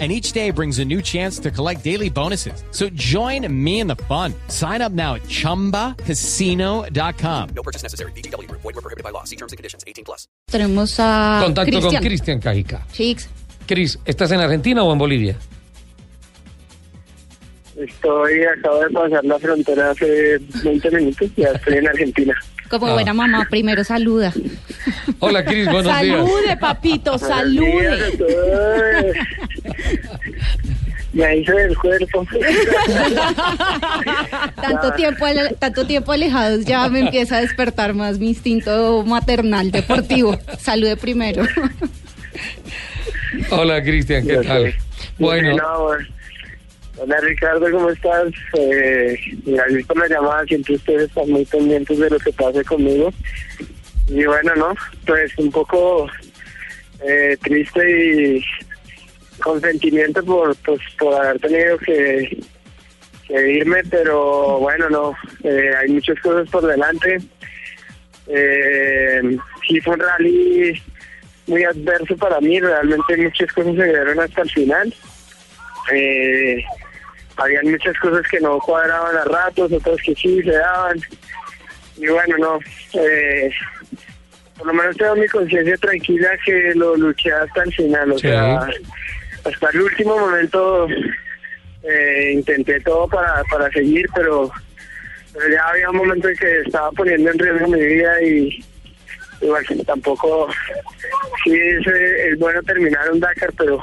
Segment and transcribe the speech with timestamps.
[0.00, 2.64] and each day brings a new chance to collect daily bonuses.
[2.72, 4.34] So join me in the fun.
[4.48, 7.48] Sign up now at ChumbaCasino.com.
[7.54, 8.10] No purchase necessary.
[8.16, 8.50] BGW.
[8.50, 9.22] Void were prohibited by law.
[9.22, 9.84] See terms and conditions.
[9.86, 10.26] 18 plus.
[10.50, 12.40] Tenemos a Contacto con Cristian.
[12.40, 12.84] Cajica.
[12.92, 13.28] Chicos,
[13.66, 15.36] Cris, ¿estás en Argentina o en Bolivia?
[17.76, 22.34] Estoy, acabo de pasar la frontera hace 20 minutos, ya estoy en Argentina.
[22.70, 22.92] como Ah.
[22.94, 24.32] buena mamá, primero saluda.
[25.20, 26.26] Hola, Cris, buenos días.
[26.28, 27.80] Salude, papito, Buenos salude.
[27.80, 29.16] días a todos.
[31.14, 32.26] Me hice del cuerpo.
[34.56, 39.70] Tanto tiempo, ale- tanto tiempo alejados ya me empieza a despertar más mi instinto maternal
[39.70, 40.38] deportivo.
[40.58, 41.44] Salude primero.
[43.50, 44.72] Hola, Cristian, ¿qué Yo tal?
[44.72, 44.78] sé.
[45.18, 46.06] Bueno, No, bueno.
[46.96, 48.28] Hola Ricardo, ¿cómo estás?
[48.56, 53.12] Eh, gracias por la llamada, siempre ustedes están muy pendientes de lo que pase conmigo.
[54.06, 54.74] Y bueno, ¿no?
[55.04, 56.06] Pues un poco
[57.04, 58.44] eh, triste y
[59.42, 62.38] con sentimiento por, pues, por haber tenido que,
[63.26, 67.18] que irme, pero bueno, no, eh, hay muchas cosas por delante.
[68.26, 69.36] Eh,
[69.68, 70.82] sí fue un rally
[71.46, 74.94] muy adverso para mí, realmente muchas cosas se dieron hasta el final.
[75.92, 76.64] Eh,
[77.36, 80.98] habían muchas cosas que no cuadraban a ratos, otras que sí se daban.
[81.96, 82.58] Y bueno, no,
[83.00, 83.50] eh,
[84.56, 88.28] por lo menos tengo mi conciencia tranquila que lo luché hasta el final, o Sí.
[88.28, 88.66] sea,
[89.44, 90.88] hasta el último momento
[91.82, 94.50] eh, intenté todo para, para seguir, pero,
[95.32, 98.64] pero ya había un momento en que estaba poniendo en riesgo mi vida y,
[99.42, 100.48] bueno, tampoco,
[101.44, 103.82] sí es, eh, es bueno terminar un Dakar, pero,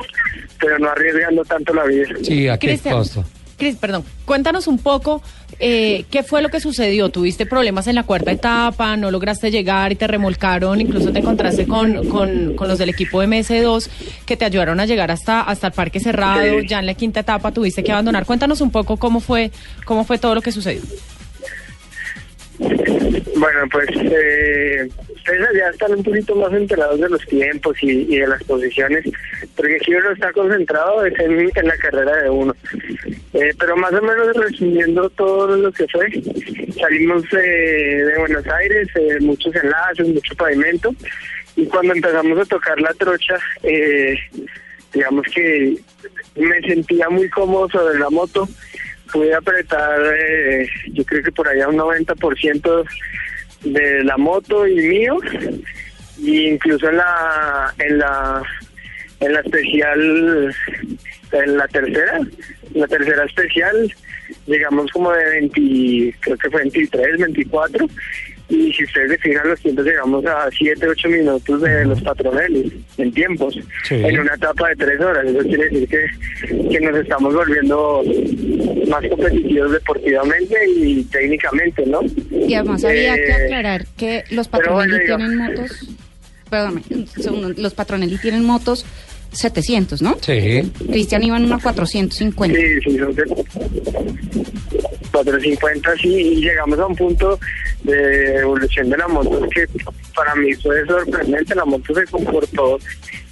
[0.60, 2.08] pero no arriesgando tanto la vida.
[2.24, 3.24] sí, ¿a qué costo?
[3.62, 5.22] Cris, perdón, cuéntanos un poco
[5.60, 7.10] eh, qué fue lo que sucedió.
[7.10, 8.98] ¿Tuviste problemas en la cuarta etapa?
[8.98, 10.82] ¿No lograste llegar y te remolcaron?
[10.82, 13.88] Incluso te encontraste con, con, con los del equipo MS2
[14.26, 16.62] que te ayudaron a llegar hasta, hasta el parque cerrado.
[16.62, 16.68] Sí.
[16.70, 18.26] Ya en la quinta etapa tuviste que abandonar.
[18.26, 19.52] Cuéntanos un poco cómo fue,
[19.86, 20.82] cómo fue todo lo que sucedió.
[22.58, 24.90] Bueno, pues eh,
[25.54, 29.06] ya están un poquito más enterados de los tiempos y, de las posiciones,
[29.56, 32.56] porque aquí uno está concentrado es en, la carrera de uno.
[33.34, 36.10] Eh, pero más o menos resumiendo todo lo que fue,
[36.80, 40.94] salimos eh, de Buenos Aires, eh, muchos enlaces, mucho pavimento,
[41.56, 43.38] y cuando empezamos a tocar la trocha,
[44.94, 45.76] digamos que
[46.36, 48.48] me sentía muy cómodo sobre la moto,
[49.12, 50.00] pude apretar,
[50.94, 52.86] yo creo que por allá un 90%
[53.64, 55.18] de la moto y mío,
[56.18, 58.44] y incluso en la, en la,
[59.20, 60.56] en la especial,
[61.32, 62.20] en la tercera,
[62.74, 63.94] la tercera especial,
[64.48, 67.88] llegamos como de 20, creo que fue 23, 24,
[68.52, 72.72] y si ustedes se fijan los tiempos llegamos a 7, 8 minutos de los patroneles
[72.98, 73.58] en tiempos,
[73.88, 73.96] Sí.
[73.96, 78.04] en una etapa de 3 horas, eso quiere decir que, que nos estamos volviendo
[78.90, 82.02] más competitivos deportivamente y técnicamente, ¿no?
[82.32, 85.90] Y además había que Eh, aclarar que los bueno, digo- tienen motos,
[86.50, 86.82] perdóname,
[87.18, 88.86] segundo, los patronelli tienen motos
[89.32, 90.18] 700, ¿no?
[90.20, 90.70] Sí.
[90.92, 92.60] Cristian iba en una 450.
[92.60, 93.16] Sí, sí, son
[95.12, 97.40] 450, sí, y llegamos a un punto
[97.84, 99.68] de evolución de la moto que
[100.16, 102.80] para mí fue sorprendente, la moto se comportó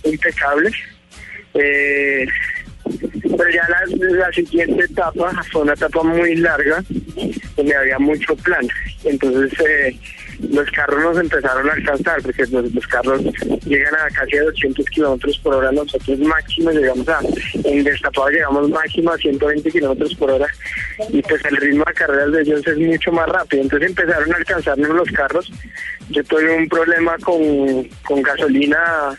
[0.03, 0.71] impecable.
[1.53, 2.27] Eh,
[3.39, 6.83] pero ya la, la siguiente etapa fue una etapa muy larga,
[7.55, 8.67] donde había mucho plan.
[9.05, 9.97] Entonces eh,
[10.51, 13.21] los carros nos empezaron a alcanzar, porque los, carros
[13.65, 17.21] llegan a casi a 200 kilómetros por hora, nosotros máximo llegamos a,
[17.63, 20.47] en destapado llegamos máximo a 120 kilómetros por hora,
[21.07, 23.63] y pues el ritmo de carreras de ellos es mucho más rápido.
[23.63, 25.49] Entonces empezaron a alcanzarnos los carros.
[26.09, 29.17] Yo tuve un problema con, con gasolina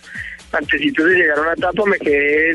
[0.53, 2.53] antecitos de llegar a una etapa me quedé,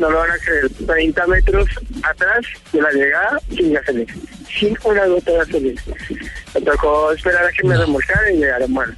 [0.00, 1.68] no lo van a creer, 30 metros
[2.02, 4.14] atrás de la llegada sin gasolina,
[4.58, 5.82] sin una gota de gasolina.
[6.54, 8.94] Me tocó esperar a que me remolcaran y llegaron, bueno,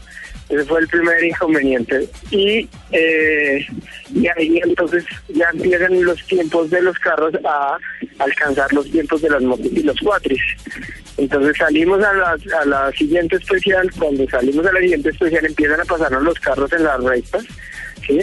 [0.48, 2.08] ese fue el primer inconveniente.
[2.30, 3.66] Y, eh,
[4.14, 7.78] y ahí entonces ya empiezan los tiempos de los carros a
[8.18, 10.42] alcanzar los tiempos de las motos y los cuatris.
[11.16, 15.80] Entonces salimos a la, a la siguiente especial, cuando salimos a la siguiente especial empiezan
[15.80, 17.44] a pasarnos los carros en las rectas,
[18.06, 18.20] ¿sí?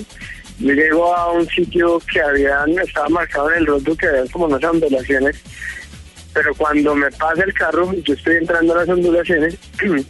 [0.60, 4.46] Yo llego a un sitio que habían, estaba marcado en el roadbook que habían como
[4.46, 5.42] unas ondulaciones,
[6.34, 9.58] pero cuando me pasa el carro, yo estoy entrando a las ondulaciones,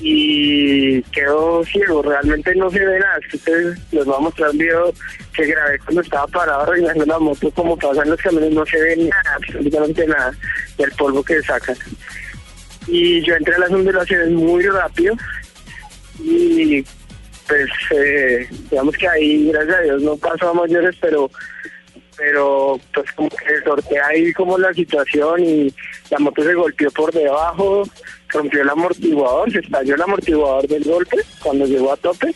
[0.00, 4.50] y quedó ciego, realmente no se ve nada, es que ustedes les voy a mostrar
[4.50, 4.94] un video
[5.34, 8.96] que grabé cuando estaba parado arreglando la moto, como pasan los camiones, no se ve
[8.96, 10.32] nada, absolutamente nada
[10.76, 11.76] del polvo que sacan.
[12.86, 15.14] Y yo entré a las ondulaciones muy rápido
[16.20, 16.84] y
[17.48, 21.30] pues eh, digamos que ahí, gracias a Dios, no pasó a mayores, pero
[22.16, 25.72] pero pues como que sorteé ahí como la situación y
[26.10, 27.84] la moto se golpeó por debajo,
[28.28, 32.34] rompió el amortiguador, se estalló el amortiguador del golpe cuando llegó a tope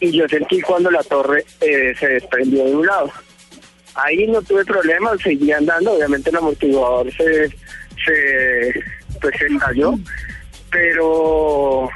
[0.00, 3.10] y yo sentí cuando la torre eh, se desprendió de un lado.
[3.94, 7.48] Ahí no tuve problemas, seguí andando, obviamente el amortiguador se,
[8.04, 8.84] se
[9.18, 9.94] pues se estalló,
[10.70, 11.88] pero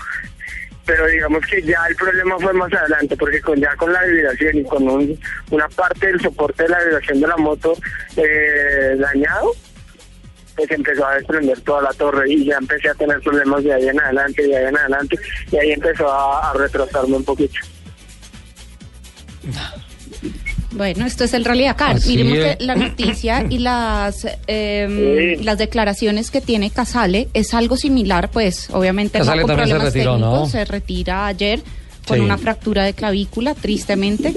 [0.87, 4.59] pero digamos que ya el problema fue más adelante, porque con ya con la vibración
[4.59, 7.75] y con un- una parte del soporte de la vibración de la moto
[8.17, 9.53] eh, dañado,
[10.57, 13.89] pues empezó a desprender toda la torre y ya empecé a tener problemas de ahí
[13.89, 15.19] en adelante, de ahí en adelante,
[15.53, 17.59] y ahí empezó a, a retrasarme un poquito.
[20.73, 21.97] Bueno, esto es el Rally Dakar.
[21.97, 22.57] Así Miremos es.
[22.57, 25.45] que la noticia y las eh, Sí.
[25.45, 29.73] las declaraciones que tiene Casale es algo similar, pues obviamente no Casale con también se
[29.75, 30.47] problemas retiró, técnicos, ¿no?
[30.47, 31.61] se retira ayer
[32.07, 32.23] con Sí.
[32.23, 34.33] una fractura de clavícula, tristemente.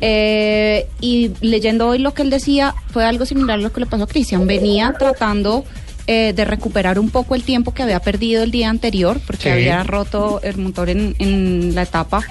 [0.00, 3.86] Eh, y leyendo hoy lo que él decía, fue algo similar a lo que le
[3.86, 4.46] pasó a Cristian.
[4.46, 5.64] Venía tratando
[6.06, 9.48] eh, de recuperar un poco el tiempo que había perdido el día anterior, porque Sí.
[9.48, 12.22] había roto el motor en, en la etapa.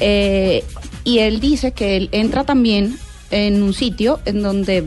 [0.00, 0.64] Eh,
[1.04, 2.96] y él dice que él entra también
[3.30, 4.84] en un sitio en donde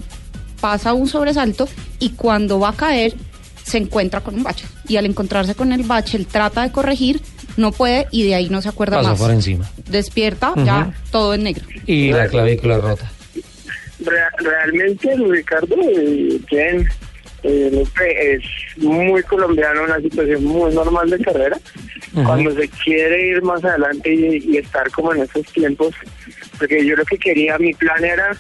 [0.61, 1.67] pasa un sobresalto
[1.99, 3.13] y cuando va a caer
[3.63, 4.65] se encuentra con un bache.
[4.87, 7.19] Y al encontrarse con el bache, él trata de corregir,
[7.57, 9.19] no puede y de ahí no se acuerda Pasó más.
[9.19, 9.69] por encima.
[9.89, 11.65] Despierta ya todo en negro.
[11.87, 13.11] Y la clavícula rota.
[13.99, 16.87] Rea- realmente Ricardo eh, bien,
[17.43, 17.83] eh,
[18.37, 18.43] es
[18.83, 21.57] muy colombiano, una situación muy normal de carrera.
[22.23, 25.93] Cuando se quiere ir más adelante y, y estar como en esos tiempos,
[26.57, 28.37] porque yo lo que quería, mi plan era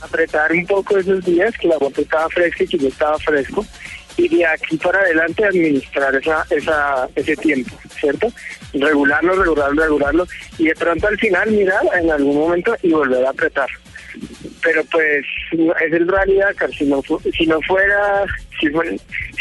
[0.00, 3.66] apretar un poco esos días, que la moto estaba fresca y que yo estaba fresco,
[4.16, 8.32] y de aquí para adelante administrar esa, esa, ese tiempo, ¿cierto?
[8.72, 10.26] Regularlo, regularlo, regularlo,
[10.58, 13.68] y de pronto al final mirar en algún momento y volver a apretar
[14.62, 15.24] pero pues
[15.54, 16.70] es el Rally Dakar.
[16.72, 17.02] Si no
[17.36, 18.24] si no fuera
[18.60, 18.90] si fuera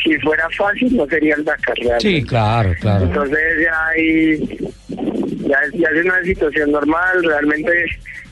[0.04, 2.07] si fuera fácil no sería el Dakar realmente.
[2.10, 3.06] Sí, claro, claro.
[3.06, 4.38] entonces ya hay
[5.48, 7.24] ya, es- ya es una situación normal.
[7.24, 7.71] Realmente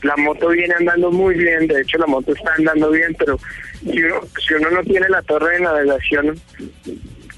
[0.04, 1.68] la moto viene andando muy bien.
[1.68, 3.38] De hecho la moto está andando bien pero
[3.81, 6.40] si uno si uno no tiene la torre de navegación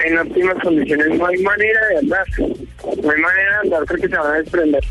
[0.05, 2.25] en óptimas condiciones no hay manera de andar.
[2.39, 4.83] No hay manera de andar porque se van a desprender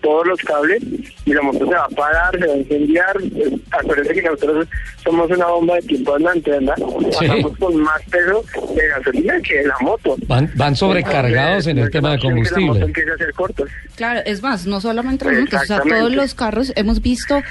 [0.00, 0.82] todos los cables
[1.24, 3.16] y la moto se va a parar, se va a incendiar.
[3.22, 4.68] Eh, Acuérdense que nosotros
[5.02, 6.74] somos una bomba de tiempo andante, ¿verdad?
[7.12, 8.44] Pasamos con más peso
[8.74, 10.16] de gasolina que de la moto.
[10.26, 12.84] Van, van sobrecargados en el tema de La moto combustible.
[12.84, 13.68] empiece a hacer cortos.
[13.96, 17.42] Claro, es más, no solamente los motos, o sea, todos los carros, hemos visto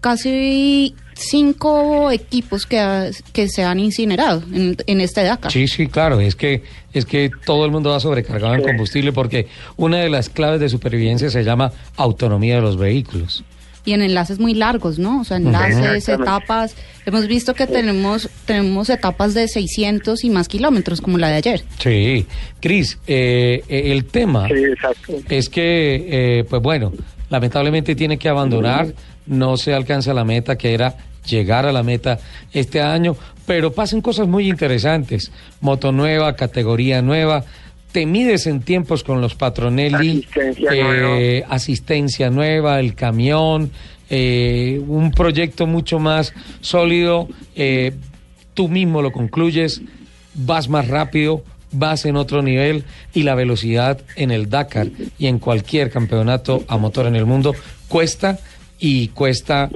[0.00, 5.52] casi cinco equipos que, ha- que se han incinerado en, en este Dakar.
[5.52, 6.62] Sí, sí, claro, es que
[6.92, 9.46] es que todo el mundo va sobrecargado en combustible porque
[9.76, 13.44] una de las claves de supervivencia se llama autonomía de los vehículos.
[13.84, 15.20] y en enlaces muy largos, ¿no?
[15.20, 16.74] O sea, enlaces, etapas.
[17.06, 21.64] Hemos visto que tenemos tenemos etapas de 600 y más kilómetros, como la de ayer.
[21.78, 22.26] Sí,
[22.60, 24.54] Cris, eh, eh, el tema Sí,
[25.30, 26.92] es que, eh, pues bueno,
[27.30, 28.92] lamentablemente tiene que abandonar,
[29.30, 32.18] no se alcanza la meta que era llegar a la meta
[32.52, 37.44] este año, pero pasan cosas muy interesantes, moto nueva, categoría nueva,
[37.92, 43.70] te mides en tiempos con los Patronelli, Asistencia eh, asistencia nueva, el camión,
[44.08, 47.92] eh, un proyecto mucho más sólido, eh,
[48.54, 49.82] tú mismo lo concluyes,
[50.34, 52.84] vas más rápido, vas en otro nivel
[53.14, 57.54] y la velocidad en el Dakar y en cualquier campeonato a motor en el mundo
[57.88, 58.38] cuesta
[58.80, 59.68] y cuesta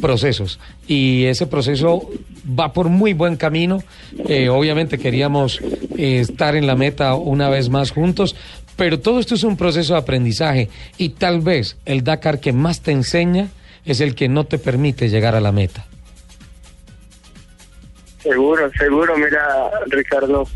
[0.00, 0.58] procesos.
[0.86, 2.10] Y ese proceso
[2.58, 3.82] va por muy buen camino.
[4.28, 5.60] Eh, obviamente queríamos
[5.96, 8.34] eh, estar en la meta una vez más juntos,
[8.76, 12.80] pero todo esto es un proceso de aprendizaje y tal vez el Dakar que más
[12.80, 13.48] te enseña
[13.84, 15.86] es el que no te permite llegar a la meta.
[18.22, 19.16] Seguro, seguro.
[19.16, 20.46] Mira, Ricardo,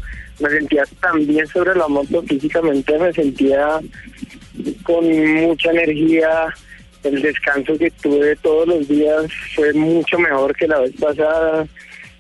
[0.41, 3.81] me sentía tan bien sobre la moto físicamente, me sentía
[4.83, 6.47] con mucha energía.
[7.05, 11.67] El descanso que tuve todos los días fue mucho mejor que la vez pasada.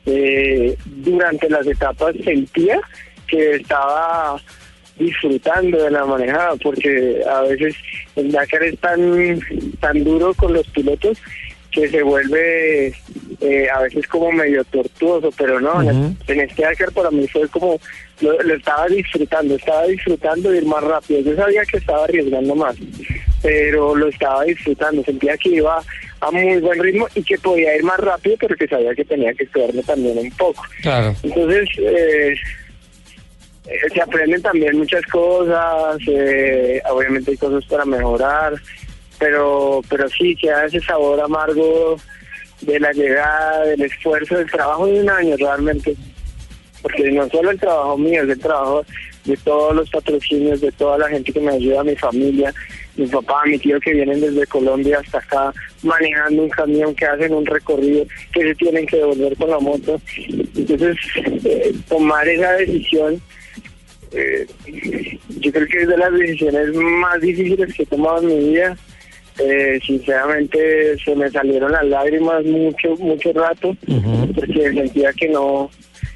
[0.06, 2.78] Eh, durante las etapas sentía
[3.26, 4.36] que estaba
[4.98, 7.74] disfrutando de la manejada porque a veces
[8.14, 9.40] el Dakar es tan
[9.80, 11.18] tan duro con los pilotos
[11.74, 12.94] que se vuelve
[13.40, 17.80] eh, a veces como medio tortuoso, pero no, en este Dakar para mí fue como,
[18.20, 21.20] lo, lo estaba disfrutando, estaba disfrutando de ir más rápido.
[21.22, 22.76] Yo sabía que estaba arriesgando más,
[23.44, 25.78] pero lo estaba disfrutando, sentía que iba
[26.20, 29.34] a muy buen ritmo y que podía ir más rápido, pero que sabía que tenía
[29.34, 30.64] que cuidarme también un poco.
[30.80, 31.14] Claro.
[31.22, 32.34] Entonces, eh,
[33.92, 38.54] se aprenden también muchas cosas, eh, obviamente hay cosas para mejorar,
[39.18, 41.98] pero pero sí, queda ese sabor amargo
[42.62, 45.94] de la llegada, del esfuerzo, del trabajo de un año realmente,
[46.80, 48.86] porque no solo el trabajo mío, es el trabajo
[49.26, 52.54] de todos los patrocinios, de toda la gente que me ayuda, mi familia,
[52.96, 57.34] mi papá, mi tío que vienen desde Colombia hasta acá manejando un camión, que hacen
[57.34, 60.00] un recorrido, que se tienen que devolver con la moto.
[60.56, 60.96] Entonces,
[61.44, 63.20] eh, tomar esa decisión,
[64.12, 64.46] eh,
[65.40, 68.76] yo creo que es de las decisiones más difíciles que he tomado en mi vida.
[69.38, 73.76] Eh, sinceramente se me salieron las lágrimas mucho, mucho rato,
[74.34, 75.70] porque sentía que no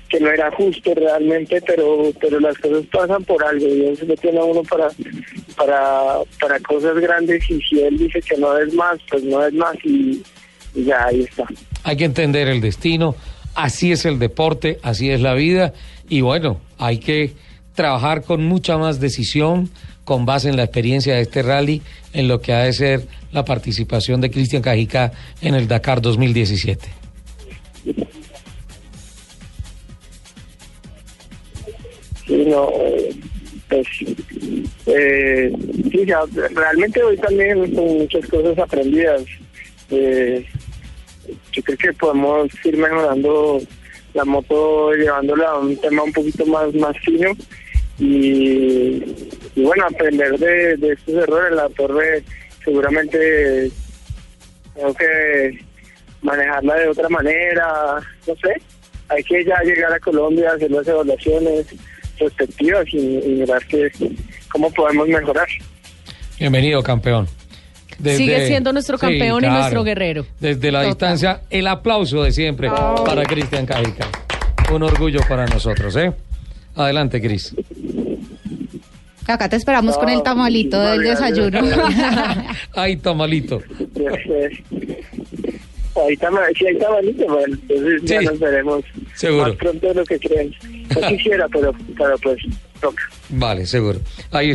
[0.08, 4.38] que no era justo realmente, pero pero las cosas pasan por algo, Dios le tiene
[4.38, 4.88] a uno para
[5.58, 9.52] para para cosas grandes y si él dice que no es más, pues no es
[9.54, 10.22] más y,
[10.74, 11.44] y ya ahí está.
[11.82, 13.16] Hay que entender el destino,
[13.54, 15.74] así es el deporte, así es la vida
[16.08, 17.34] y bueno, hay que
[17.74, 19.70] trabajar con mucha más decisión
[20.08, 21.82] con base en la experiencia de este rally,
[22.14, 25.12] en lo que ha de ser la participación de Cristian Cajica
[25.42, 26.88] en el Dakar 2017.
[32.26, 33.14] Sí, no, eh,
[33.68, 33.86] pues,
[34.86, 35.52] eh,
[35.90, 36.20] sí, ya,
[36.54, 39.22] realmente hoy también con muchas cosas aprendidas.
[39.90, 40.44] Eh,
[41.52, 43.60] yo creo que podemos ir mejorando
[44.14, 47.32] la moto, llevándola a un tema un poquito más, más fino
[47.98, 49.00] y,
[49.56, 51.54] bueno, aprender de, de estos errores.
[51.54, 52.24] La torre
[52.64, 53.70] seguramente
[54.74, 55.58] tengo que
[56.22, 58.60] manejarla de otra manera, no sé.
[59.10, 61.66] Hay que ya llegar a Colombia, hacer las evaluaciones
[62.18, 63.90] respectivas y, y mirar que,
[64.50, 65.48] cómo podemos mejorar.
[66.38, 67.28] Bienvenido, campeón.
[68.02, 70.24] Sigue siendo nuestro campeón y nuestro guerrero.
[70.38, 70.90] Desde la Total.
[70.90, 74.06] distancia, el aplauso de siempre para Cristian Cajica.
[74.72, 76.12] Un orgullo para nosotros, ¿eh?
[76.76, 77.54] Adelante, Cris.
[79.26, 81.60] Acá te esperamos con el tamalito del desayuno.
[82.74, 83.60] Ay, tamalito.
[86.06, 88.84] Ahí está, si hay tabalito, bueno, entonces ya nos veremos
[89.14, 89.48] seguro.
[89.48, 90.54] más pronto de lo que creen.
[90.94, 92.38] No quisiera, pero, pero pues
[92.80, 93.02] toca.
[93.30, 94.00] Vale, seguro.
[94.30, 94.50] Ahí